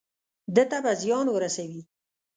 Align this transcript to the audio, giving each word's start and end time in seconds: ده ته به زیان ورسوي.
ده 0.55 0.63
ته 0.69 0.77
به 0.83 0.91
زیان 1.01 1.27
ورسوي. 1.31 1.81